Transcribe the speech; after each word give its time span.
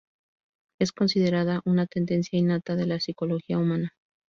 Es 0.79 0.93
considerada 0.93 1.61
una 1.63 1.85
tendencia 1.85 2.39
innata 2.39 2.75
de 2.75 2.87
la 2.87 2.99
psicología 2.99 3.59
humana. 3.59 3.91